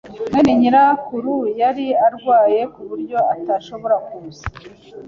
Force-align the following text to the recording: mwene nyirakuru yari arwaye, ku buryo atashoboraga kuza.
mwene 0.31 0.51
nyirakuru 0.59 1.33
yari 1.61 1.85
arwaye, 2.07 2.59
ku 2.73 2.81
buryo 2.89 3.17
atashoboraga 3.33 4.05
kuza. 4.17 4.43